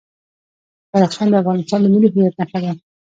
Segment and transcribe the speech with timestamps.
[0.93, 2.71] بدخشان د افغانستان د ملي هویت نښه ده.